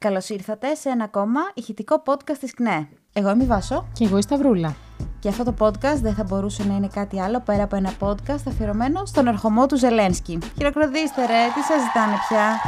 Καλώς 0.00 0.28
ήρθατε 0.28 0.74
σε 0.74 0.88
ένα 0.88 1.04
ακόμα 1.04 1.40
ηχητικό 1.54 2.02
podcast 2.06 2.36
της 2.40 2.54
ΚΝΕ. 2.54 2.88
Εγώ 3.12 3.30
είμαι 3.30 3.42
η 3.42 3.46
Βάσο. 3.46 3.88
Και 3.92 4.04
εγώ 4.04 4.18
η 4.18 4.22
Σταυρούλα. 4.22 4.76
Και 5.18 5.28
αυτό 5.28 5.44
το 5.44 5.54
podcast 5.58 5.98
δεν 6.00 6.14
θα 6.14 6.24
μπορούσε 6.24 6.64
να 6.64 6.74
είναι 6.74 6.88
κάτι 6.92 7.20
άλλο 7.20 7.40
πέρα 7.40 7.62
από 7.62 7.76
ένα 7.76 7.92
podcast 8.00 8.40
αφιερωμένο 8.48 9.04
στον 9.04 9.26
ερχομό 9.26 9.66
του 9.66 9.76
Ζελένσκι. 9.76 10.38
Χειροκροτήστε 10.56 11.26
ρε, 11.26 11.44
τι 11.54 11.60
σας 11.60 11.82
ζητάνε 11.82 12.14
πια; 12.28 12.60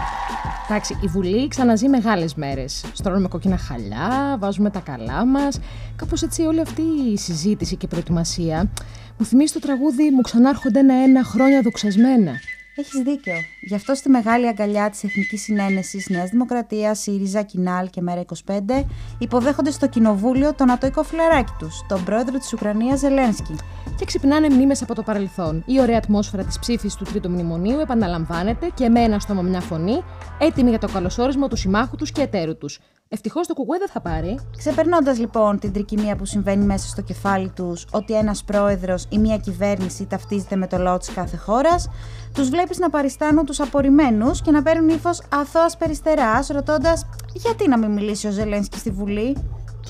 Εντάξει, 0.69 0.99
η 1.03 1.07
Βουλή 1.07 1.49
ξαναζεί 1.49 1.89
μεγάλες 1.89 2.35
μέρες. 2.35 2.85
Στρώνουμε 2.93 3.29
κόκκινα 3.29 3.57
χαλιά, 3.57 4.37
βάζουμε 4.39 4.71
τα 4.71 4.81
καλά 4.81 5.25
μας. 5.25 5.61
Κάπως 5.97 6.23
έτσι 6.23 6.43
όλη 6.43 6.61
αυτή 6.61 6.83
η 7.13 7.17
συζήτηση 7.17 7.77
και 7.77 7.87
προετοιμασία 7.87 8.71
μου 9.19 9.27
θυμίζει 9.27 9.53
το 9.53 9.61
τραγούδι 9.61 10.11
Μου 10.11 10.21
ξανάρχονται 10.21 10.79
ένα-ένα 10.79 11.25
χρόνια 11.25 11.61
δοξασμένα. 11.63 12.33
Έχεις 12.75 13.03
δίκιο. 13.03 13.35
Γι' 13.61 13.75
αυτό 13.75 13.95
στη 13.95 14.09
μεγάλη 14.09 14.49
αγκαλιά 14.49 14.91
της 14.91 15.05
Εθνικής 15.05 15.43
Συνένεσης 15.43 16.09
Νέας 16.09 16.31
Δημοκρατίας, 16.31 16.99
ΣΥΡΙΖΑ, 16.99 17.43
ΚΙΝΑΛ 17.43 17.91
και 17.91 18.03
ΜΕΡΑ25 18.07 18.85
υποδέχονται 19.19 19.71
στο 19.71 19.89
κοινοβούλιο 19.89 20.55
το 20.55 20.65
νατοϊκό 20.65 21.03
φλεράκι 21.03 21.53
τους, 21.59 21.85
τον 21.89 22.05
πρόεδρο 22.05 22.39
της 22.39 22.53
Ουκρανίας 22.53 22.99
Ζελένσκι. 22.99 23.57
Και 23.97 24.05
ξυπνάνε 24.05 24.49
μνήμες 24.49 24.83
από 24.83 24.95
το 24.95 25.03
παρελθόν. 25.03 25.63
Η 25.67 25.81
ωραία 25.81 25.97
ατμόσφαιρα 25.99 26.45
της 26.45 26.59
ψήφης 26.59 26.95
του 26.95 27.05
Τρίτου 27.05 27.31
Μνημονίου 27.31 27.79
επαναλαμβάνεται 27.79 28.71
και 28.75 28.89
με 28.89 29.01
ένα 29.01 29.19
στόμα 29.19 29.43
μια 29.43 29.61
φωνή, 29.61 30.03
έτοιμη 30.39 30.69
για 30.71 30.79
το 30.79 30.89
καλωσόρισμα 30.93 31.49
του 31.49 31.57
συμμάχου 31.57 31.97
τους 31.97 32.13
και 32.13 32.23
εταίρου 32.23 32.57
τους. 32.57 32.81
Ευτυχώς 33.13 33.47
το 33.47 33.55
κουκουέ 33.55 33.79
δεν 33.79 33.89
θα 33.89 34.01
πάρει. 34.01 34.39
Ξεπερνώντας 34.57 35.19
λοιπόν 35.19 35.59
την 35.59 35.73
τρικυμία 35.73 36.17
που 36.17 36.25
συμβαίνει 36.25 36.65
μέσα 36.65 36.89
στο 36.89 37.03
κεφάλι 37.03 37.49
τους 37.49 37.87
ότι 37.91 38.15
ένας 38.15 38.45
πρόεδρος 38.45 39.07
ή 39.09 39.19
μια 39.19 39.37
κυβέρνηση 39.37 40.07
ταυτίζεται 40.07 40.57
με 40.57 40.67
το 40.67 40.79
λαό 40.79 40.99
τη 40.99 41.13
κάθε 41.13 41.37
χώρας, 41.37 41.89
τους 42.35 42.49
βλέπεις 42.49 42.79
να 42.79 42.91
παριστάνουν 42.91 43.45
τους 43.45 43.61
απορριμμένους 43.61 44.43
και 44.43 44.51
να 44.51 44.63
παίρνουν 44.63 44.89
ύφος 44.89 45.23
αθώας 45.29 45.77
περιστεράς, 45.77 46.49
ρωτώντας 46.49 47.07
γιατί 47.33 47.69
να 47.69 47.79
μην 47.79 47.91
μιλήσει 47.91 48.27
ο 48.27 48.31
Ζελένσκι 48.31 48.79
στη 48.79 48.91
Βουλή; 48.91 49.37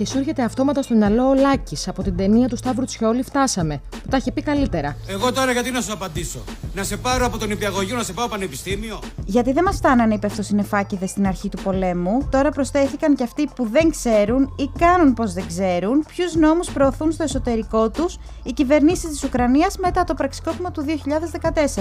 Και 0.01 0.07
σου 0.07 0.19
έρχεται 0.19 0.43
αυτόματα 0.43 0.83
στο 0.83 0.95
μυαλό 0.95 1.29
ο 1.29 1.35
Λάκης 1.35 1.88
από 1.88 2.02
την 2.02 2.16
ταινία 2.16 2.49
του 2.49 2.57
Σταύρου 2.57 2.85
Τσιόλη 2.85 3.23
Φτάσαμε, 3.23 3.80
που 3.91 4.09
τα 4.11 4.16
είχε 4.16 4.33
πει 4.33 4.43
καλύτερα. 4.43 4.97
Εγώ 5.07 5.33
τώρα 5.33 5.52
γιατί 5.52 5.71
να 5.71 5.80
σου 5.80 5.93
απαντήσω; 5.93 6.38
Να 6.74 6.83
σε 6.83 6.97
πάρω 6.97 7.27
από 7.27 7.38
τον 7.38 7.51
υπηαγωγείο 7.51 7.97
να 7.97 8.02
σε 8.02 8.13
πάω 8.13 8.29
πανεπιστήμιο; 8.29 9.01
Γιατί 9.24 9.52
δεν 9.52 9.65
μας 9.65 9.77
φτάνανε 9.77 10.15
οι 10.15 10.19
πεφτοσυνεφάκιδε 10.19 11.07
στην 11.07 11.27
αρχή 11.27 11.49
του 11.49 11.63
πολέμου, 11.63 12.29
τώρα 12.30 12.51
προσθέθηκαν 12.51 13.15
και 13.15 13.23
αυτοί 13.23 13.49
που 13.55 13.69
δεν 13.69 13.91
ξέρουν 13.91 14.55
ή 14.57 14.71
κάνουν 14.79 15.15
πως 15.15 15.33
δεν 15.33 15.47
ξέρουν 15.47 16.05
ποιους 16.15 16.35
νόμους 16.35 16.71
προωθούν 16.71 17.13
στο 17.13 17.23
εσωτερικό 17.23 17.91
τους 17.91 18.19
οι 18.43 18.52
κυβερνήσεις 18.52 19.11
της 19.11 19.24
Ουκρανίας 19.24 19.77
μετά 19.79 20.05
το 20.05 20.15
πραξικόπημα 20.15 20.71
του 20.71 20.85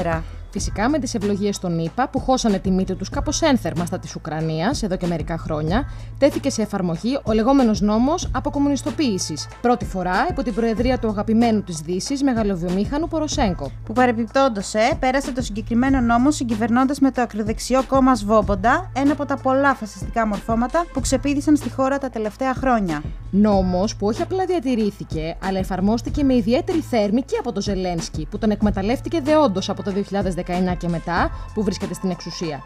2014. 0.04 0.22
Φυσικά 0.52 0.90
με 0.90 1.00
τις 1.00 1.14
ευλογίες 1.14 1.60
των 1.60 1.80
ΗΠΑ 1.80 2.10
που 2.10 2.20
χώσανε 2.20 2.60
τη 2.60 2.72
μύτη 2.72 2.96
τους 2.96 3.10
κάπως 3.10 3.42
ένθερμα 3.42 3.86
στα 3.86 4.00
της 4.00 4.16
Ουκρανίας 4.16 4.84
εδώ 4.84 4.98
και 4.98 5.08
μερικά 5.08 5.38
χρόνια, 5.38 5.90
τέθηκε 6.18 6.50
σε 6.50 6.62
εφαρμογή 6.62 7.20
ο 7.24 7.32
λεγόμενος 7.32 7.82
νόμος 7.82 8.09
αποκομμουνιστοποίηση. 8.32 9.34
Πρώτη 9.62 9.86
φορά 9.86 10.28
υπό 10.30 10.44
την 10.44 10.54
προεδρία 10.54 11.00
του 11.00 11.08
αγαπημένου 11.08 11.64
της 11.64 11.80
Δύσης 11.80 12.24
μεγαλοβιομήχανου 12.24 13.08
Ποροσέγκο. 13.08 13.72
Που 13.86 13.94
παρεπιπτόντω, 13.94 14.60
ε, 14.60 14.96
πέρασε 15.00 15.32
το 15.32 15.42
συγκεκριμένο 15.42 16.02
νόμο 16.02 16.32
συγκυβερνώντας 16.32 17.00
με 17.00 17.12
το 17.12 17.22
ακροδεξιό 17.22 17.84
κόμμα 17.88 18.16
Σβόμποντα, 18.16 18.92
ένα 18.96 19.12
από 19.12 19.26
τα 19.26 19.38
πολλά 19.38 19.76
φασιστικά 19.76 20.28
μορφώματα 20.28 20.86
που 20.94 21.00
ξεπίδησαν 21.00 21.56
στη 21.56 21.70
χώρα 21.70 21.98
τα 21.98 22.10
τελευταία 22.10 22.54
χρόνια. 22.54 23.02
Νόμος 23.32 23.96
που 23.96 24.08
όχι 24.08 24.22
απλά 24.22 24.46
διατηρήθηκε, 24.46 25.38
αλλά 25.44 25.60
εφαρμόστηκε 25.60 26.24
με 26.24 26.36
ιδιαίτερη 26.36 26.80
θέρμη 26.80 27.22
και 27.22 27.38
από 27.40 27.52
το 27.52 27.62
Ζελένσκι, 27.62 28.28
που 28.30 28.38
τον 28.38 28.52
εκμεταλλεύτηκε 28.52 29.22
δεόντως 29.22 29.70
από 29.70 29.84
το 29.84 29.92
2019 29.92 30.76
και 30.78 30.88
μετά, 30.88 31.32
που 31.54 31.64
βρίσκεται 31.64 31.94
στην 31.94 32.10
εξουσία. 32.10 32.64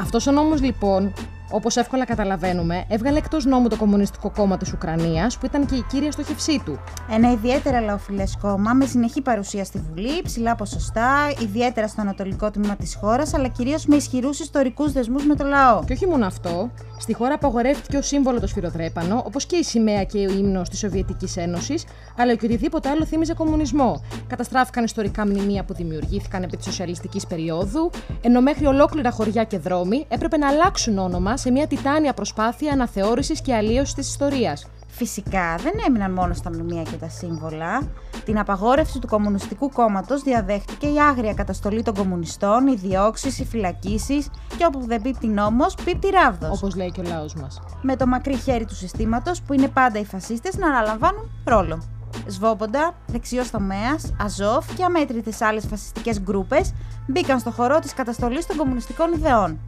Αυτός 0.00 0.26
ο 0.26 0.30
νόμος 0.30 0.60
λοιπόν 0.60 1.12
Όπως 1.52 1.76
εύκολα 1.76 2.04
καταλαβαίνουμε, 2.04 2.84
έβγαλε 2.88 3.18
εκτός 3.18 3.44
νόμου 3.44 3.68
το 3.68 3.76
Κομμουνιστικό 3.76 4.30
Κόμμα 4.30 4.56
της 4.56 4.72
Ουκρανίας, 4.72 5.38
που 5.38 5.46
ήταν 5.46 5.66
και 5.66 5.74
η 5.74 5.84
κύρια 5.90 6.10
στοχευσή 6.10 6.62
του. 6.64 6.78
Ένα 7.10 7.30
ιδιαίτερα 7.32 7.80
λαοφιλές 7.80 8.36
κόμμα 8.40 8.72
με 8.72 8.86
συνεχή 8.86 9.20
παρουσία 9.20 9.64
στη 9.64 9.78
Βουλή, 9.78 10.22
ψηλά 10.22 10.54
ποσοστά, 10.54 11.12
ιδιαίτερα 11.42 11.88
στο 11.88 12.00
ανατολικό 12.00 12.50
τμήμα 12.50 12.76
της 12.76 12.96
χώρας, 13.00 13.34
αλλά 13.34 13.48
κυρίως 13.48 13.86
με 13.86 13.96
ισχυρούς 13.96 14.40
ιστορικούς 14.40 14.92
δεσμούς 14.92 15.26
με 15.26 15.34
το 15.34 15.44
λαό. 15.44 15.84
Και 15.84 15.92
όχι 15.92 16.06
μόνο 16.06 16.26
αυτό, 16.26 16.70
στη 17.00 17.14
χώρα 17.14 17.34
απαγορεύτηκε 17.34 17.96
ως 17.96 18.06
σύμβολο 18.06 18.40
το 18.40 18.46
σφυροδρέπανο, 18.46 19.22
όπως 19.26 19.46
και 19.46 19.56
η 19.56 19.62
σημαία 19.62 20.04
και 20.04 20.18
ο 20.18 20.30
ύμνος 20.30 20.68
της 20.68 20.78
Σοβιετικής 20.78 21.36
Ένωσης, 21.36 21.84
αλλά 22.16 22.34
και 22.34 22.46
οτιδήποτε 22.46 22.88
άλλο 22.88 23.04
θύμιζε 23.04 23.34
κομμουνισμό. 23.34 24.04
Καταστράφηκαν 24.26 24.84
ιστορικά 24.84 25.26
μνημεία 25.26 25.64
που 25.64 25.74
δημιουργήθηκαν 25.74 26.42
επί 26.42 26.56
της 26.56 26.66
σοσιαλιστικής 26.66 27.26
περίοδου, 27.26 27.90
ενώ 28.20 28.40
μέχρι 28.40 28.66
ολόκληρα 28.66 29.10
χωριά 29.10 29.44
και 29.44 29.58
δρόμοι 29.58 30.06
έπρεπε 30.08 30.36
να 30.36 30.48
αλλάξουν 30.48 30.98
όνομα 30.98 31.36
σε 31.36 31.50
μια 31.50 31.66
τιτάνια 31.66 32.12
προσπάθεια 32.12 32.72
αναθεώρησης 32.72 33.40
και 33.40 33.54
αλλοίωσης 33.54 33.94
της 33.94 34.08
ιστορίας. 34.08 34.66
Φυσικά 34.90 35.56
δεν 35.56 35.72
έμειναν 35.86 36.12
μόνο 36.12 36.34
στα 36.34 36.50
μνημεία 36.50 36.82
και 36.82 36.96
τα 36.96 37.08
σύμβολα. 37.08 37.82
Την 38.24 38.38
απαγόρευση 38.38 38.98
του 38.98 39.06
Κομμουνιστικού 39.06 39.70
Κόμματος 39.70 40.22
διαδέχτηκε 40.22 40.86
η 40.86 41.00
άγρια 41.00 41.34
καταστολή 41.34 41.82
των 41.82 41.94
κομμουνιστών, 41.94 42.66
οι 42.66 42.74
διώξεις, 42.74 43.38
οι 43.38 43.44
φυλακίσεις 43.44 44.30
και 44.56 44.64
όπου 44.66 44.86
δεν 44.86 45.02
πίπτει 45.02 45.26
νόμος, 45.26 45.74
πίπτει 45.84 46.10
ράβδος. 46.10 46.62
Όπως 46.62 46.76
λέει 46.76 46.90
και 46.90 47.00
ο 47.00 47.04
λαός 47.08 47.34
μας. 47.34 47.60
Με 47.82 47.96
το 47.96 48.06
μακρύ 48.06 48.36
χέρι 48.36 48.64
του 48.64 48.74
συστήματος 48.74 49.42
που 49.42 49.52
είναι 49.52 49.68
πάντα 49.68 49.98
οι 49.98 50.04
φασίστες 50.04 50.56
να 50.56 50.66
αναλαμβάνουν 50.66 51.30
ρόλο. 51.44 51.82
Σβόμποντα, 52.26 52.94
δεξιός 53.06 53.50
τομέας, 53.50 54.12
Αζόφ 54.20 54.74
και 54.74 54.84
αμέτρητες 54.84 55.40
άλλες 55.40 55.66
φασιστικές 55.66 56.20
γκρούπες 56.20 56.72
μπήκαν 57.06 57.38
στο 57.38 57.50
χορό 57.50 57.78
της 57.78 57.94
καταστολής 57.94 58.46
των 58.46 58.56
κομμουνιστικών 58.56 59.12
ιδεών. 59.12 59.58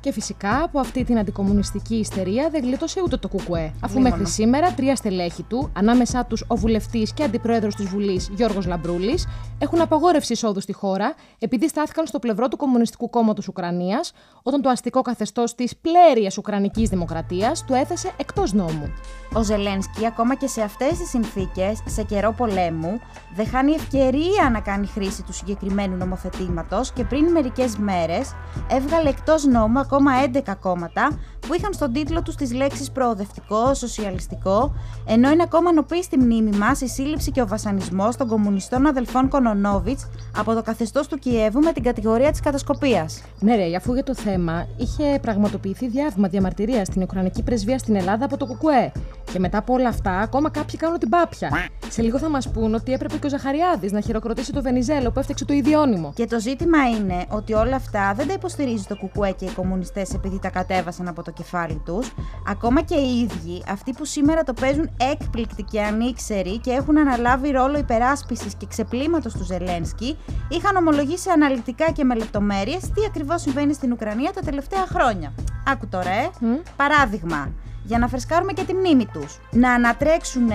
Και 0.00 0.12
φυσικά 0.12 0.62
από 0.62 0.78
αυτή 0.80 1.04
την 1.04 1.18
αντικομουνιστική 1.18 1.94
ιστερία 1.94 2.48
δεν 2.50 2.62
γλίτωσε 2.62 3.00
ούτε 3.04 3.16
το 3.16 3.28
Κουκουέ, 3.28 3.72
αφού 3.80 3.96
Λίμωνο. 3.96 4.16
μέχρι 4.16 4.32
σήμερα 4.32 4.72
τρία 4.72 4.96
στελέχη 4.96 5.42
του, 5.42 5.70
ανάμεσά 5.76 6.24
τους 6.24 6.44
ο 6.46 6.56
βουλευτής 6.56 7.12
και 7.12 7.22
αντιπρόεδρος 7.22 7.74
της 7.74 7.86
Βουλής 7.86 8.28
Γιώργος 8.34 8.66
Λαμπρούλης, 8.66 9.26
έχουν 9.58 9.80
απαγόρευση 9.80 10.32
εισόδου 10.32 10.60
στη 10.60 10.72
χώρα 10.72 11.14
επειδή 11.38 11.68
στάθηκαν 11.68 12.06
στο 12.06 12.18
πλευρό 12.18 12.48
του 12.48 12.56
Κομμουνιστικού 12.56 13.10
Κόμματος 13.10 13.48
Ουκρανίας 13.48 14.12
όταν 14.42 14.62
το 14.62 14.68
αστικό 14.68 15.02
καθεστώς 15.02 15.54
της 15.54 15.76
πλέρειας 15.76 16.38
Ουκρανικής 16.38 16.88
Δημοκρατίας 16.88 17.64
του 17.64 17.74
έθεσε 17.74 18.12
εκτός 18.16 18.52
νόμου. 18.52 18.92
Ο 19.34 19.42
Ζελένσκι, 19.42 20.06
ακόμα 20.06 20.34
και 20.34 20.46
σε 20.46 20.62
αυτές 20.62 20.98
τις 20.98 21.08
συνθήκες, 21.08 21.82
σε 21.86 22.02
καιρό 22.02 22.32
πολέμου, 22.32 23.00
δεν 23.34 23.46
χάνει 23.46 23.72
ευκαιρία 23.72 24.50
να 24.52 24.60
κάνει 24.60 24.86
χρήση 24.86 25.22
του 25.22 25.32
συγκεκριμένου 25.32 25.96
νομοθετήματος 25.96 26.92
και 26.92 27.04
πριν 27.04 27.24
μερικές 27.24 27.76
μέρες 27.76 28.34
έβγαλε 28.70 29.08
εκτός 29.08 29.44
νόμου 29.44 29.80
ακόμα 29.90 30.12
11 30.46 30.54
κόμματα 30.60 31.18
που 31.46 31.54
είχαν 31.54 31.72
στον 31.72 31.92
τίτλο 31.92 32.22
τους 32.22 32.34
τις 32.34 32.52
λέξεις 32.52 32.90
προοδευτικό, 32.90 33.74
σοσιαλιστικό, 33.74 34.74
ενώ 35.06 35.30
είναι 35.30 35.42
ακόμα 35.42 35.72
νοπή 35.72 36.02
στη 36.02 36.18
μνήμη 36.18 36.56
μας 36.56 36.80
η 36.80 36.88
σύλληψη 36.88 37.30
και 37.30 37.40
ο 37.40 37.46
βασανισμός 37.46 38.16
των 38.16 38.28
κομμουνιστών 38.28 38.86
αδελφών 38.86 39.28
Κονονόβιτς 39.28 40.08
από 40.36 40.54
το 40.54 40.62
καθεστώς 40.62 41.06
του 41.08 41.18
Κιέβου 41.18 41.60
με 41.60 41.72
την 41.72 41.82
κατηγορία 41.82 42.30
της 42.30 42.40
κατασκοπίας. 42.40 43.22
Ναι, 43.40 43.56
ρε, 43.56 43.76
αφού 43.76 43.94
για 43.94 44.02
το 44.02 44.14
θέμα 44.14 44.66
είχε 44.76 45.18
πραγματοποιηθεί 45.22 45.88
διάβημα 45.88 46.28
διαμαρτυρίας 46.28 46.86
στην 46.86 47.02
Ουκρανική 47.02 47.42
πρεσβεία 47.42 47.78
στην 47.78 47.96
Ελλάδα 47.96 48.24
από 48.24 48.36
το 48.36 48.46
Κουκουέ. 48.46 48.92
Και 49.32 49.38
μετά 49.38 49.58
από 49.58 49.72
όλα 49.72 49.88
αυτά, 49.88 50.18
ακόμα 50.18 50.50
κάποιοι 50.50 50.76
κάνουν 50.78 50.98
την 50.98 51.08
πάπια. 51.08 51.50
Σε 51.88 52.02
λίγο 52.02 52.18
θα 52.18 52.28
μας 52.28 52.50
πούν 52.50 52.74
ότι 52.74 52.92
έπρεπε 52.92 53.16
και 53.16 53.26
ο 53.26 53.28
Ζαχαριάδης 53.28 53.92
να 53.92 54.00
χειροκροτήσει 54.00 54.52
το 54.52 54.62
Βενιζέλο 54.62 55.10
που 55.10 55.18
έφτιαξε 55.18 55.44
το 55.44 55.52
ιδιώνυμο. 55.52 56.12
Και 56.14 56.26
το 56.26 56.40
ζήτημα 56.40 56.88
είναι 56.88 57.24
ότι 57.28 57.52
όλα 57.52 57.76
αυτά 57.76 58.12
δεν 58.16 58.26
τα 58.26 58.32
υποστηρίζει 58.32 58.84
το 58.84 58.96
Κουκουέ 58.96 59.32
και 59.32 59.44
οι 59.44 59.50
κομμουνιστές 59.50 60.14
επειδή 60.14 60.38
τα 60.38 60.50
κατέβασαν 60.50 61.08
από 61.08 61.22
το 61.22 61.30
κεφάλι 61.30 61.82
τους. 61.84 62.12
Ακόμα 62.48 62.82
και 62.82 62.94
οι 62.94 63.18
ίδιοι, 63.18 63.62
αυτοί 63.68 63.92
που 63.92 64.04
σήμερα 64.04 64.42
το 64.42 64.52
παίζουν 64.52 64.90
έκπληκτοι 65.12 65.62
και 65.62 65.82
ανήξεροι 65.82 66.58
και 66.58 66.70
έχουν 66.70 66.98
αναλάβει 66.98 67.50
ρόλο 67.50 67.78
υπεράσπισης 67.78 68.54
και 68.54 68.66
ξεπλήματος 68.66 69.32
του 69.32 69.44
Ζελένσκι, 69.44 70.18
είχαν 70.48 70.76
ομολογήσει 70.76 71.30
αναλυτικά 71.30 71.90
και 71.90 72.04
με 72.04 72.14
λεπτομέρειες 72.14 72.80
τι 72.80 73.04
ακριβώς 73.06 73.40
συμβαίνει 73.40 73.74
στην 73.74 73.92
Ουκρανία 73.92 74.32
τα 74.32 74.40
τελευταία 74.40 74.86
χρόνια. 74.86 75.32
Άκου 75.66 75.88
τώρα, 75.88 76.10
ε. 76.10 76.30
Παράδειγμα, 76.76 77.52
για 77.88 77.98
να 77.98 78.08
φρεσκάρουμε 78.08 78.52
και 78.52 78.64
τη 78.64 78.74
μνήμη 78.74 79.06
τους. 79.06 79.38
Να 79.50 79.72
ανατρέξουν 79.72 80.50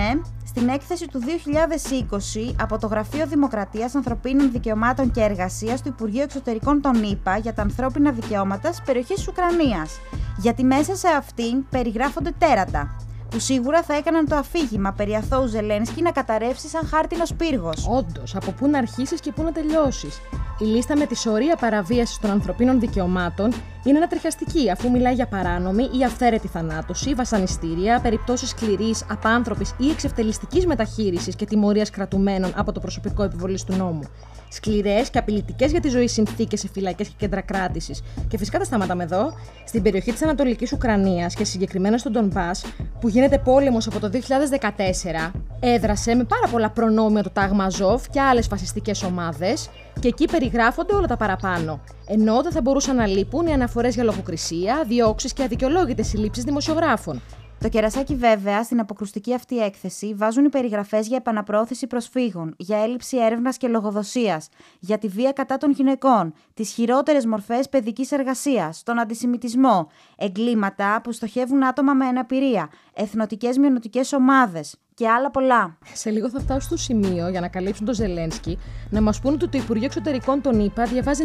στην 0.46 0.70
έκθεση 0.70 1.08
του 1.08 1.20
2020 1.20 2.56
από 2.62 2.78
το 2.78 2.88
Γραφείο 2.88 3.28
Δημοκρατίας 3.28 3.96
Ανθρωπίνων 3.96 4.52
Δικαιωμάτων 4.52 5.12
και 5.12 5.22
Εργασίας 5.22 5.82
του 5.82 5.88
Υπουργείου 5.88 6.22
Εξωτερικών 6.22 6.82
των 6.82 7.04
ΗΠΑ 7.04 7.38
για 7.38 7.54
τα 7.54 7.62
ανθρώπινα 7.62 8.12
δικαιώματα 8.12 8.72
στις 8.72 8.86
περιοχές 8.86 9.16
της 9.16 9.28
Ουκρανίας. 9.28 10.00
Γιατί 10.38 10.64
μέσα 10.64 10.96
σε 10.96 11.08
αυτήν 11.08 11.66
περιγράφονται 11.70 12.34
τέρατα 12.38 12.98
που 13.30 13.40
σίγουρα 13.40 13.82
θα 13.84 13.94
έκαναν 13.94 14.28
το 14.28 14.36
αφήγημα 14.36 14.92
περί 14.92 15.16
αθώου 15.16 15.48
Ζελένσκι 15.48 16.02
να 16.02 16.12
καταρρεύσει 16.12 16.68
σαν 16.68 16.88
χάρτινος 16.88 17.34
πύργος. 17.34 17.88
Όντως, 17.90 18.36
από 18.36 18.52
πού 18.52 18.68
να 18.68 18.78
αρχίσεις 18.78 19.20
και 19.20 19.32
πού 19.32 19.44
να 19.44 19.52
τελειώσεις; 19.52 20.22
Η 20.60 20.66
λίστα 20.66 20.98
με 20.98 21.06
τη 21.06 21.16
σωρία 21.16 21.56
παραβίασης 21.56 22.18
των 22.18 22.30
ανθρωπίνων 22.32 22.80
δικαιωμάτων 22.80 23.54
είναι 23.84 23.98
ανατριχιαστική, 23.98 24.72
αφού 24.72 24.92
μιλάει 24.92 25.14
για 25.14 25.28
παράνομη 25.28 25.90
ή 26.00 26.04
αυθαίρετη 26.04 26.48
θανάτωση, 26.48 27.14
βασανιστήρια, 27.14 28.00
περιπτώσεις 28.02 28.50
σκληρής, 28.50 29.06
απάνθρωπης 29.10 29.76
ή 29.78 29.90
εξευτελιστικής 29.90 30.66
μεταχείρισης 30.66 31.36
και 31.36 31.46
τιμωρίας 31.46 31.90
κρατουμένων 31.90 32.54
από 32.56 32.72
το 32.72 32.80
προσωπικό 32.80 33.24
επιβολής 33.24 33.64
του 33.64 33.76
νόμου. 33.76 34.02
Σκληρές 34.50 35.10
και 35.10 35.18
απειλητικές 35.18 35.72
για 35.72 35.80
τη 35.80 35.90
ζωή 35.90 36.08
συνθήκες 36.08 36.60
σε 36.60 36.68
φυλακές 36.68 37.08
και 37.08 37.14
κέντρα 37.18 37.42
κράτησης. 37.42 38.04
Και 38.28 38.38
φυσικά 38.38 38.58
τα 38.58 38.64
σταματάμε 38.64 39.04
εδώ. 39.04 39.34
Στην 39.66 39.82
περιοχή 39.82 40.12
της 40.12 40.22
Ανατολικής 40.24 40.72
Ουκρανίας 40.72 41.34
και 41.34 41.44
συγκεκριμένα 41.44 41.98
στον 41.98 42.12
Ντομπά, 42.12 42.52
που 43.00 43.08
γίνεται 43.08 43.38
πόλεμος 43.38 43.88
από 43.88 44.00
το 44.00 44.10
2014, 44.10 45.32
έδρασε 45.66 46.16
με 46.16 46.24
πάρα 46.24 46.48
πολλά 46.52 46.70
προνόμια 46.70 47.24
το 47.24 47.30
τάγμα 47.30 47.64
Αζόφ 47.64 48.10
και 48.10 48.22
άλλες 48.22 48.48
φασιστικές 48.48 49.04
ομάδες, 49.04 49.70
και 50.00 50.08
εκεί 50.08 50.26
περιγράφονται 50.26 50.96
όλα 50.96 51.08
τα 51.08 51.18
παραπάνω. 51.18 51.80
Ενώ 52.08 52.42
δεν 52.42 52.52
θα 52.52 52.62
μπορούσαν 52.62 52.96
να 52.96 53.06
λείπουν 53.08 53.48
οι 53.48 53.54
αναφορές 53.54 53.94
για 53.94 54.04
λογοκρισία, 54.04 54.84
διώξεις 54.88 55.34
και 55.34 55.44
αδικαιολόγητες 55.44 56.08
συλλήψεις 56.08 56.44
δημοσιογράφων. 56.44 57.22
Το 57.60 57.70
κερασάκι, 57.70 58.16
βέβαια, 58.16 58.64
στην 58.64 58.80
αποκρουστική 58.80 59.34
αυτή 59.34 59.58
έκθεση 59.58 60.14
βάζουν 60.14 60.46
οι 60.46 60.50
περιγραφές 60.50 61.08
για 61.08 61.18
επαναπρόθεση 61.18 61.88
προσφύγων, 61.88 62.54
για 62.58 62.78
έλλειψη 62.78 63.18
έρευνας 63.18 63.58
και 63.58 63.68
λογοδοσίας, 63.68 64.50
για 64.80 64.98
τη 64.98 65.08
βία 65.08 65.32
κατά 65.32 65.58
των 65.58 65.72
γυναικών, 65.72 66.34
τις 66.54 66.70
χειρότερες 66.70 67.26
μορφές 67.26 67.70
παιδικής 67.70 68.12
εργασίας, 68.12 68.84
τον 68.84 69.00
αντισημιτισμό, 69.00 69.88
εγκλήματα 70.18 71.02
που 71.04 71.12
στοχεύουν 71.12 71.64
άτομα 71.66 71.94
με 71.94 72.06
αναπηρία, 72.06 72.70
εθνοτικές 72.94 73.58
μειονοτικές 73.58 74.14
ομάδες, 74.14 74.76
και 74.96 75.10
άλλα 75.10 75.32
πολλά. 75.32 75.78
Σε 75.94 76.10
λίγο 76.10 76.30
θα 76.30 76.40
φτάσουν 76.40 76.62
στο 76.62 76.78
σημείο 76.78 77.30
για 77.30 77.40
να 77.40 77.48
καλύψουν 77.48 77.86
τον 77.86 77.96
Ζελένσκι 77.96 78.58
να 78.90 79.02
μας 79.02 79.20
πούνε 79.20 79.36
ότι 79.36 79.48
το 79.48 79.58
Υπουργείο 79.58 79.86
Εξωτερικών 79.86 80.42
των 80.42 80.60
ΗΠΑ 80.60 80.84
διαβάζει 80.84 81.24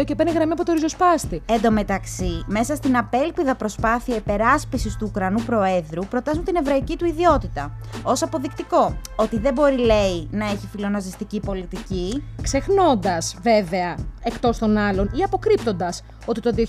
902 0.00 0.04
και 0.04 0.14
παίρνει 0.14 0.32
γραμμή 0.32 0.52
από 0.52 0.64
το 0.64 0.72
ριζοσπάστη. 0.72 1.42
Εν 1.46 1.60
τω 1.60 1.70
μεταξύ, 1.70 2.44
μέσα 2.46 2.74
στην 2.74 2.96
απέλπιδα 2.96 3.54
προσπάθεια 3.54 4.16
υπεράσπιση 4.16 4.96
του 4.98 5.06
Ουκρανού 5.08 5.42
Προέδρου, 5.42 6.06
προτάζουν 6.06 6.44
την 6.44 6.56
εβραϊκή 6.56 6.96
του 6.96 7.06
ιδιότητα. 7.06 7.78
Ω 8.02 8.12
αποδεικτικό 8.20 8.96
ότι 9.16 9.38
δεν 9.38 9.52
μπορεί, 9.52 9.76
λέει, 9.76 10.28
να 10.30 10.44
έχει 10.44 10.66
φιλοναζιστική 10.66 11.40
πολιτική. 11.40 12.24
Ξεχνώντας, 12.42 13.36
βέβαια, 13.42 13.96
εκτός 14.22 14.58
των 14.58 14.76
άλλων 14.76 15.10
ή 15.14 15.22
αποκρύπτοντας 15.22 16.02
ότι 16.26 16.40
το 16.40 16.52
2020 16.52 16.62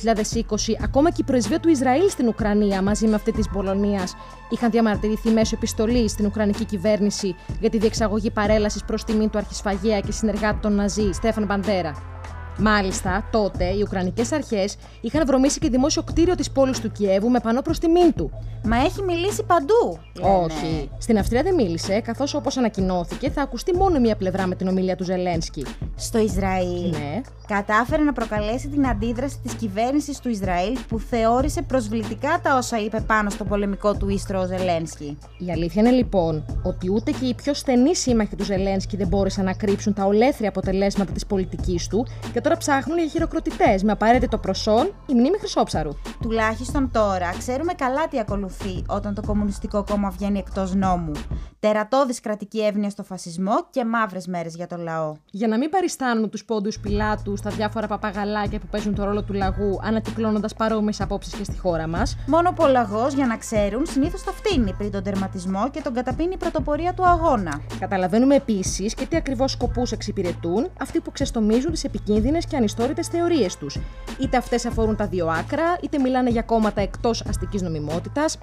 ακόμα 0.84 1.10
και 1.10 1.22
η 1.22 1.24
πρεσβεία 1.24 1.60
του 1.60 1.70
Ισραήλ 1.70 2.10
στην 2.10 2.28
Ουκρανία 2.28 2.82
μαζί 2.82 3.08
με 3.08 3.16
αυτή 3.16 3.32
της 3.32 3.50
Πολωνία 3.50 4.04
είχαν 4.50 4.72
διαμαρτυρηθεί 4.72 5.30
μέσω 5.30 5.56
επιστολής 5.56 6.12
στην 6.12 6.26
Ουκρανική 6.30 6.66
κυβέρνηση 6.66 7.36
για 7.60 7.70
τη 7.70 7.78
διεξαγωγή 7.78 8.32
παρέλασης 8.32 8.84
προς 8.84 9.04
τιμή 9.04 9.28
του 9.28 9.38
αρχισφαγέα 9.38 10.00
και 10.00 10.12
συνεργάτη 10.12 10.60
των 10.60 10.74
Ναζί 10.76 11.12
Στέφαν 11.12 11.46
Μπαντέρα. 11.46 12.19
Μάλιστα, 12.62 13.28
τότε 13.32 13.66
οι 13.66 13.82
Ουκρανικές 13.82 14.32
αρχές 14.32 14.76
είχαν 15.02 15.26
βρωμίσει 15.26 15.60
και 15.60 15.70
δημόσιο 15.70 16.02
κτίριο 16.04 16.36
της 16.36 16.52
πόλης 16.52 16.80
του 16.80 16.92
Κιέβου 16.92 17.30
με 17.30 17.40
πανό 17.40 17.62
προς 17.62 17.80
τιμήν 17.80 18.14
του. 18.16 18.32
Μα 18.64 18.78
έχει 18.78 19.02
μιλήσει 19.04 19.44
παντού. 19.44 20.00
Λένε. 20.22 20.36
Όχι. 20.36 20.90
Στην 20.98 21.18
Αυστρία 21.18 21.44
δεν 21.44 21.56
μίλησε, 21.56 22.00
καθώς 22.00 22.34
όπως 22.34 22.58
ανακοινώθηκε 22.58 23.30
θα 23.30 23.42
ακουστεί 23.42 23.76
μόνο 23.76 24.00
μία 24.00 24.16
πλευρά 24.16 24.48
με 24.48 24.56
την 24.56 24.68
ομιλία 24.68 24.96
του 24.96 25.04
Ζελένσκι. 25.04 25.66
Στο 25.96 26.20
Ισραήλ 26.20 26.90
Ναι. 26.90 27.22
κατάφερε 27.48 28.04
να 28.04 28.14
προκαλέσει 28.14 28.68
την 28.68 28.88
αντίδραση 28.88 29.40
της 29.44 29.54
κυβέρνησης 29.54 30.20
του 30.20 30.30
Ισραήλ 30.30 30.78
που 30.88 31.00
θεώρησε 31.00 31.62
προσβλητικά 31.62 32.40
τα 32.44 32.56
όσα 32.58 32.78
είπε 32.80 33.00
πάνω 33.08 33.30
στο 33.30 33.44
πολεμικό 33.44 33.94
του 33.94 34.10
ίστρο 34.10 34.40
ο 34.40 34.46
Ζελένσκι. 34.46 35.18
Η 35.38 35.52
αλήθεια 35.52 35.82
είναι 35.82 35.92
λοιπόν 35.92 36.46
ότι 36.64 36.92
ούτε 36.92 37.12
και 37.12 37.26
οι 37.26 37.34
πιο 37.34 37.54
στενοί 37.54 37.96
σύμμαχοι 37.96 38.36
του 38.36 38.44
Ζελένσκι 38.44 38.98
δεν 38.98 39.08
μπόρεσαν 39.08 39.46
να 39.46 39.54
κρύψουν 39.54 39.94
τα 39.94 40.06
ολέθρια 40.06 40.50
αποτελέσματα 40.50 41.12
της 41.12 41.26
πολιτικής 41.26 41.88
του 41.88 42.08
και 42.34 42.42
τώρα 42.50 42.62
ψάχνουν 42.62 42.98
για 42.98 43.08
χειροκροτητές 43.08 43.84
με 43.84 43.92
απαραίτητο 43.92 44.38
προσόν 44.38 44.94
η 45.06 45.14
μνήμη 45.14 45.38
Χρυσόψαρου. 45.38 45.90
Τουλάχιστον 46.22 46.92
τώρα 46.92 47.34
ξέρουμε 47.38 47.74
καλά 47.74 48.08
τι 48.08 48.20
ακολουθεί 48.20 48.84
όταν 48.88 49.14
το 49.14 49.22
Κομμουνιστικό 49.26 49.84
Κόμμα 49.84 50.10
βγαίνει 50.10 50.40
εκτός 50.40 50.74
νόμου. 50.74 51.12
Τερατώδης 51.60 52.20
κρατική 52.20 52.60
εύνοια 52.60 52.90
στο 52.90 53.04
φασισμό 53.04 53.68
και 53.70 53.86
μαύρες 53.86 54.28
μέρες 54.28 54.56
για 54.56 54.68
το 54.68 54.78
λαό. 54.78 55.16
Για 55.32 55.48
να 55.48 55.58
μην 55.58 55.70
παριστάνουμε 55.70 56.28
τους 56.28 56.46
πόντου 56.46 56.70
πιλάτους 56.82 57.40
στα 57.40 57.50
διάφορα 57.50 57.88
παπαγαλάκια 57.88 58.60
που 58.60 58.68
παίζουν 58.72 58.96
το 58.96 59.04
ρόλο 59.04 59.24
του 59.24 59.34
λαγού, 59.34 59.80
ανακυκλώνοντας 59.84 60.54
παρόμοιες 60.54 61.02
απόψεις 61.02 61.34
και 61.34 61.44
στη 61.44 61.58
χώρα 61.58 61.88
μας, 61.88 62.18
Μόνο 62.28 62.52
που 62.52 62.64
ο 62.64 62.68
λαγός, 62.68 63.14
για 63.14 63.26
να 63.26 63.38
ξέρουν, 63.38 63.86
συνήθως 63.86 64.24
τα 64.24 64.32
φτύνει 64.32 64.74
πριν 64.74 64.92
τον 64.92 65.04
τερματισμό 65.04 65.70
και 65.70 65.82
τον 65.82 65.94
καταπίνει 65.94 66.34
η 66.34 66.38
πρωτοπορία 66.38 66.94
του 66.94 67.06
αγώνα. 67.06 67.62
Καταλαβαίνουμε 67.80 68.36
επίσης 68.36 68.94
και 68.94 69.06
τι 69.06 69.16
ακριβώς 69.16 69.52
σκοπούς 69.52 69.92
εξυπηρετούν 69.92 70.70
αυτοί 70.80 71.00
που 71.00 71.12
ξεστομίζουν 71.12 71.72
τις 71.72 71.84
επικίνδυνες 71.84 72.39
και 72.46 72.56
ανιστόρητες 72.56 73.08
θεωρίες 73.08 73.58
τους. 73.58 73.78
Είτε 74.20 74.38
αυτές 74.38 74.66
αφορούν 74.66 74.96
τα 74.96 75.08
δύο 75.08 75.28
άκρα, 75.28 75.78
είτε 75.82 76.00
μιλάνε 76.00 76.30
για 76.30 76.42
κόμματα 76.42 76.82
εκτός 76.82 77.24
αστικής 77.30 77.62
νομιμότητας. 77.62 78.38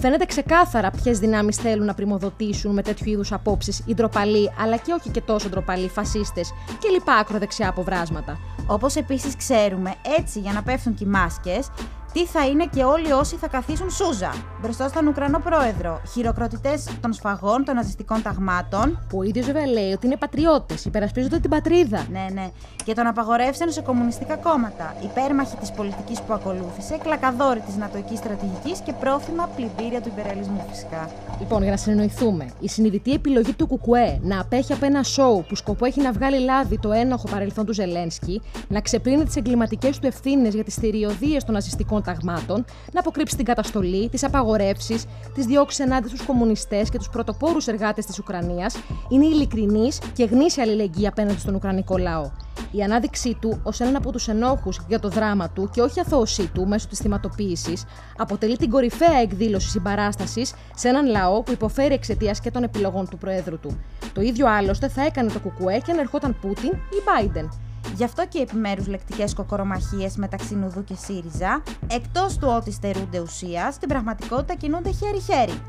Φαίνεται 0.00 0.24
ξεκάθαρα 0.24 0.90
ποιες 0.90 1.18
δυνάμεις 1.18 1.56
θέλουν 1.56 1.86
να 1.86 1.94
πρημοδοτήσουν 1.94 2.72
με 2.72 2.82
τέτοιου 2.82 3.10
είδους 3.10 3.32
απόψεις 3.32 3.82
οι 3.86 3.94
ντροπαλοί, 3.94 4.52
αλλά 4.60 4.76
και 4.76 4.92
όχι 4.92 5.10
και 5.10 5.20
τόσο 5.20 5.48
ντροπαλοί 5.48 5.88
φασίστες 5.88 6.52
και 6.78 6.88
λοιπά 6.88 7.14
ακροδεξιά 7.14 7.68
αποβράσματα. 7.68 8.38
Όπως 8.66 8.96
επίσης 8.96 9.36
ξέρουμε, 9.36 9.94
έτσι 10.18 10.40
για 10.40 10.52
να 10.52 10.62
πέφτουν 10.62 10.94
και 10.94 11.04
οι 11.04 11.06
μάσκες, 11.06 11.70
τι 12.12 12.26
θα 12.26 12.46
είναι 12.46 12.66
και 12.66 12.82
όλοι 12.82 13.12
όσοι 13.12 13.36
θα 13.36 13.48
καθίσουν 13.48 13.90
σούζα 13.90 14.32
μπροστά 14.60 14.88
στον 14.88 15.06
Ουκρανό 15.06 15.38
πρόεδρο. 15.38 16.00
Χειροκροτητές 16.12 16.88
των 17.00 17.12
σφαγών, 17.12 17.64
των 17.64 17.74
ναζιστικών 17.74 18.22
ταγμάτων. 18.22 18.98
Που 19.08 19.18
ο 19.18 19.22
ίδιος 19.22 19.46
βέβαια 19.46 19.66
λέει 19.66 19.92
ότι 19.92 20.06
είναι 20.06 20.16
πατριώτες, 20.16 20.84
υπερασπίζονται 20.84 21.38
την 21.38 21.50
πατρίδα. 21.50 22.06
Ναι, 22.10 22.26
ναι. 22.32 22.50
Και 22.84 22.94
των 22.94 23.06
απαγορεύσεων 23.06 23.70
σε 23.70 23.80
κομμουνιστικά 23.80 24.36
κόμματα. 24.36 24.94
Υπέρμαχοι 25.02 25.56
της 25.56 25.72
πολιτικής 25.72 26.20
που 26.20 26.32
ακολούθησε, 26.32 26.98
κλακαδόροι 27.02 27.60
της 27.60 27.76
νατοική 27.76 28.16
στρατηγικής 28.16 28.80
και 28.80 28.92
πρόθυμα 28.92 29.48
πλυντήρια 29.56 30.00
του 30.00 30.08
υπεραλισμού 30.16 30.64
φυσικά. 30.70 31.10
Λοιπόν, 31.38 31.62
για 31.62 31.70
να 31.70 31.76
συνεννοηθούμε, 31.76 32.46
η 32.60 32.68
συνειδητή 32.68 33.12
επιλογή 33.12 33.52
του 33.52 33.66
Κουκουέ 33.66 34.18
να 34.22 34.40
απέχει 34.40 34.72
από 34.72 34.86
ένα 34.86 35.02
σοου 35.02 35.44
που 35.48 35.54
σκοπό 35.54 35.84
έχει 35.86 36.00
να 36.00 36.12
βγάλει 36.12 36.38
λάδι 36.38 36.78
το 36.78 36.92
ένοχο 36.92 37.28
παρελθόν 37.30 37.66
του 37.66 37.72
Ζελένσκι, 37.72 38.42
να 38.68 38.80
ξεπλύνει 38.80 39.24
τις 39.24 39.36
εγκληματικές 39.36 39.98
του 39.98 40.06
ευθύνες 40.06 40.54
για 40.54 40.64
τις 40.64 40.74
θηριωδίες 40.74 41.44
των 41.44 41.54
ναζιστικών 41.54 42.01
ταγμάτων, 42.02 42.64
να 42.92 43.00
αποκρύψει 43.00 43.36
την 43.36 43.44
καταστολή, 43.44 44.08
τις 44.08 44.24
απαγορεύσεις, 44.24 45.04
τις 45.34 45.46
διώξεις 45.46 45.78
ενάντια 45.78 46.08
στους 46.08 46.22
κομμουνιστές 46.26 46.90
και 46.90 46.98
τους 46.98 47.08
πρωτοπόρους 47.08 47.66
εργάτες 47.66 48.06
της 48.06 48.18
Ουκρανίας, 48.18 48.76
είναι 49.08 49.26
ειλικρινής 49.26 49.98
και 50.12 50.24
γνήσια 50.24 50.62
αλληλεγγύη 50.62 51.06
απέναντι 51.06 51.38
στον 51.38 51.54
Ουκρανικό 51.54 51.96
λαό. 51.96 52.30
Η 52.70 52.82
ανάδειξή 52.82 53.36
του 53.40 53.60
ως 53.62 53.80
έναν 53.80 53.96
από 53.96 54.12
τους 54.12 54.28
ενόχους 54.28 54.80
για 54.88 54.98
το 54.98 55.08
δράμα 55.08 55.50
του 55.50 55.70
και 55.72 55.80
όχι 55.80 56.00
αθώωσή 56.00 56.50
του 56.54 56.66
μέσω 56.66 56.88
της 56.88 56.98
θυματοποίησης 56.98 57.84
αποτελεί 58.16 58.56
την 58.56 58.70
κορυφαία 58.70 59.18
εκδήλωση 59.22 59.68
συμπαράστασης 59.68 60.54
σε 60.74 60.88
έναν 60.88 61.06
λαό 61.06 61.42
που 61.42 61.52
υποφέρει 61.52 61.94
εξαιτίας 61.94 62.40
και 62.40 62.50
των 62.50 62.62
επιλογών 62.62 63.08
του 63.08 63.18
Προέδρου 63.18 63.58
του. 63.58 63.80
Το 64.12 64.20
ίδιο 64.20 64.46
άλλωστε 64.48 64.88
θα 64.88 65.04
έκανε 65.04 65.30
το 65.30 65.38
Κουκουέ 65.38 65.78
και 65.78 65.90
αν 65.90 65.98
ερχόταν 65.98 66.36
Πούτιν 66.40 66.70
ή 66.70 67.02
Biden. 67.06 67.48
Γι' 67.94 68.04
αυτό 68.04 68.26
και 68.26 68.38
οι 68.38 68.42
επιμέρους 68.42 68.86
λεκτικές 68.86 69.34
κοκορομαχίες 69.34 70.16
μεταξύ 70.16 70.54
Νουδού 70.54 70.84
και 70.84 70.94
ΣΥΡΙΖΑ, 70.94 71.62
εκτός 71.90 72.38
του 72.38 72.48
ότι 72.56 72.72
στερούνται 72.72 73.20
ουσίας, 73.20 73.74
στην 73.74 73.88
πραγματικότητα 73.88 74.54
κινούνται 74.54 74.90
χέρι-χέρι. 74.90 75.60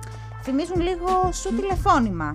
Θυμίζουν 0.44 0.82
λίγο 0.82 1.32
σου 1.32 1.50
τηλεφώνημα. 1.56 2.32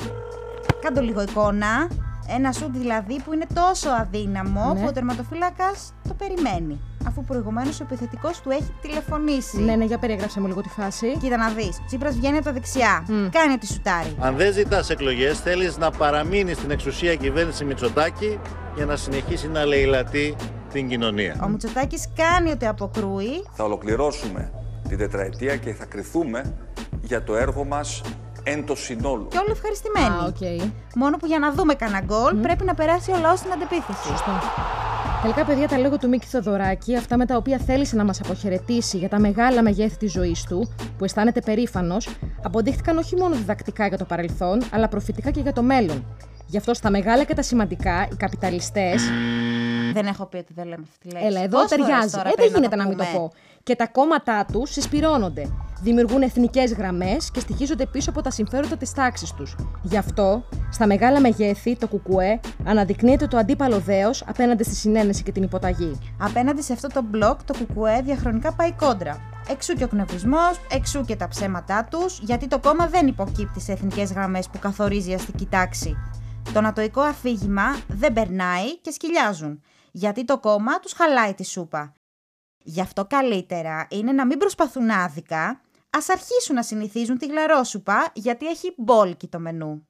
Κάντο 0.81 1.01
λίγο 1.01 1.23
εικόνα. 1.23 1.89
Ένα 2.31 2.53
σουτ 2.53 2.77
δηλαδή 2.77 3.21
που 3.21 3.33
είναι 3.33 3.47
τόσο 3.55 3.91
αδύναμο 3.91 4.73
Ναι. 4.73 4.81
που 4.81 4.87
ο 4.89 4.93
τερματοφύλακας 4.93 5.93
το 6.09 6.15
περιμένει. 6.15 6.81
Αφού 7.19 7.27
προηγουμένως 7.27 7.81
ο 7.81 7.85
επιθετικός 7.85 8.41
του 8.41 8.51
έχει 8.51 8.75
τηλεφωνήσει. 8.81 9.61
Ναι, 9.61 9.75
ναι, 9.77 9.85
για 9.85 9.99
περιέγραψε 9.99 10.41
μου 10.41 10.47
λίγο 10.47 10.61
τη 10.61 10.69
φάση. 10.69 11.17
Κοίτα 11.21 11.37
να 11.37 11.49
δεις. 11.49 11.81
Τσίπρας 11.87 12.17
βγαίνει 12.17 12.37
από 12.37 12.45
τα 12.45 12.53
δεξιά. 12.53 13.05
Μμ. 13.09 13.29
Κάνει 13.31 13.53
ότι 13.53 13.67
σουτάρει. 13.67 14.17
Αν 14.21 14.37
δεν 14.37 14.53
ζητάς 14.53 14.91
εκλογές, 14.91 15.41
θέλεις 15.41 15.77
να 15.77 15.91
παραμείνεις 15.91 16.57
στην 16.57 16.71
εξουσία 16.71 17.15
κυβέρνηση 17.15 17.65
Μητσοτάκη 17.65 18.39
για 18.75 18.87
να 18.87 18.97
συνεχίσει 18.97 19.49
να 19.49 19.65
λεηλατεί 19.65 20.37
την 20.73 20.89
κοινωνία. 20.89 21.41
Ο 21.45 21.49
Μητσοτάκης 21.49 22.09
κάνει 22.15 22.51
ότι 22.51 22.67
αποκρούει. 22.67 23.45
Θα 23.53 23.65
ολοκληρώσουμε 23.65 24.53
την 24.89 24.99
τετραετία 24.99 25.57
και 25.57 25.75
θα 25.75 25.85
κριθούμε 25.85 26.55
για 27.01 27.23
το 27.23 27.37
έργο 27.37 27.65
μας 27.65 28.01
εν 28.43 28.67
τω 28.67 28.75
συνόλω. 28.75 29.29
Και 29.29 29.39
όλοι 29.39 29.51
ευχαριστημένοι. 29.51 30.07
Α, 30.07 30.25
οκ. 30.27 30.71
Μόνο 30.95 31.17
που 31.17 31.27
για 31.27 31.39
να 31.39 31.53
δούμε 31.53 31.75
κανένα 31.75 32.01
γκολ 32.01 32.35
πρέπει 32.35 32.65
να 32.65 32.75
περάσει 32.75 33.13
ο 33.13 33.19
λαός 33.21 33.39
στην 33.39 33.53
αντεπίθεση. 33.53 34.07
Σωστό. 34.09 34.33
Τελικά, 35.23 35.45
παιδιά, 35.45 35.69
τα 35.69 35.79
λόγια 35.79 35.99
του 35.99 36.09
Μίκη 36.09 36.27
Θοδωράκη, 36.27 36.97
αυτά 36.97 37.17
με 37.17 37.27
τα 37.27 37.37
οποία 37.37 37.59
θέλησε 37.59 37.97
να 37.97 38.05
μας 38.05 38.21
αποχαιρετήσει 38.21 38.97
για 38.99 39.09
τα 39.09 39.19
μεγάλα 39.19 39.63
μεγέθη 39.63 39.97
της 39.97 40.13
ζωής 40.13 40.45
του, 40.45 40.73
που 40.99 41.05
αισθάνεται 41.05 41.41
περήφανος, 41.41 42.09
αποδείχθηκαν 42.43 42.99
όχι 42.99 43.17
μόνο 43.17 43.35
διδακτικά 43.35 43.87
για 43.87 43.99
το 43.99 44.05
παρελθόν, 44.05 44.63
αλλά 44.73 44.89
προφητικά 44.89 45.31
και 45.31 45.41
για 45.41 45.53
το 45.53 45.63
μέλλον. 45.63 46.05
Γι' 46.47 46.57
αυτό 46.57 46.75
στα 46.75 46.91
μεγάλα 46.91 47.25
και 47.25 47.35
τα 47.35 47.43
σημαντικά, 47.43 48.09
οι 48.13 48.17
καπιταλιστέ. 48.17 48.95
Δεν 49.93 50.07
έχω 50.07 50.27
πει 50.27 50.37
ότι 50.37 50.53
δεν 50.55 50.65
λέμε 50.67 50.83
αυτή 50.83 50.99
τη 51.09 51.15
λέξη. 51.15 51.27
Έλα, 51.29 51.41
εδώ 51.43 51.57
Πόσες 51.61 51.69
φορές 51.71 51.87
ταιριάζει. 51.87 52.11
τώρα 52.17 52.29
Ε, 52.29 52.33
δεν 52.35 52.35
πρέπει 52.35 52.53
γίνεται 52.55 52.77
να 52.77 52.87
μην 52.89 52.97
το 52.97 53.05
πούμε; 53.05 53.19
πω. 53.19 53.33
και 53.63 53.77
τα 53.77 53.87
κόμματά 53.87 54.47
τους 54.53 54.71
συσπυρώνονται. 54.71 55.51
Δημιουργούν 55.83 56.23
εθνικές 56.23 56.73
γραμμές 56.73 57.31
και 57.31 57.41
στοιχίζονται 57.41 57.87
πίσω 57.87 58.11
από 58.11 58.23
τα 58.23 58.31
συμφέροντα 58.31 58.77
της 58.77 58.93
τάξης 58.93 59.33
τους. 59.33 59.57
Γι' 59.83 59.97
αυτό, 59.97 60.45
στα 60.71 60.87
μεγάλα 60.87 61.21
μεγέθη, 61.21 61.77
το 61.77 61.89
κουκουέ 61.89 62.41
αναδεικνύεται 62.65 63.27
το 63.27 63.37
αντίπαλο 63.37 63.79
δέος 63.79 64.25
απέναντι 64.27 64.63
στη 64.63 64.75
συνένεση 64.75 65.23
και 65.23 65.33
την 65.33 65.43
υποταγή. 65.43 65.99
Απέναντι 66.19 66.63
σε 66.63 66.73
αυτό 66.73 66.89
το 66.89 67.03
μπλοκ, 67.03 67.45
το 67.45 67.55
κουκουέ 67.59 68.01
διαχρονικά 68.03 68.55
πάει 68.55 68.73
κόντρα. 68.73 69.21
Εξού 69.51 69.75
και 69.75 69.85
ο 69.85 69.89
κνευρισμός, 69.89 70.61
εξού 70.71 71.05
και 71.05 71.17
τα 71.17 71.29
ψέματά 71.29 71.85
τους, 71.91 72.19
γιατί 72.19 72.49
το 72.49 72.59
κόμμα 72.59 72.87
δεν 72.87 73.07
υποκύπτει 73.07 73.61
σε 73.61 73.73
εθνικές 73.73 74.13
γραμμές 74.13 74.49
που 74.49 74.59
καθορίζει 74.59 75.11
η 75.11 75.15
αστική 75.15 75.47
τάξη. 75.47 75.97
Το 76.53 76.61
νατοϊκό 76.61 77.01
αφήγημα 77.01 77.77
δεν 77.89 78.13
περνάει 78.13 78.79
και 78.79 78.91
σκυλιάζουν, 78.91 79.63
γιατί 79.91 80.25
το 80.25 80.39
κόμμα 80.39 80.79
τους 80.81 80.93
χαλάει 80.93 81.35
τη 81.35 81.45
σούπα. 81.45 81.93
Γι' 82.59 82.81
αυτό 82.81 83.05
καλύτερα 83.05 83.87
είναι 83.91 84.13
να 84.13 84.27
μην 84.27 84.39
προσπαθούν 84.39 84.91
άδικα, 84.91 85.61
ας 85.91 86.09
αρχίσουν 86.09 86.55
να 86.55 86.63
συνηθίζουν 86.63 87.19
τη 87.19 87.27
γλαρόσουπα 87.27 88.13
γιατί 88.15 88.47
έχει 88.47 88.75
μπόλικη 88.77 89.29
το 89.29 89.39
μενού. 89.39 89.88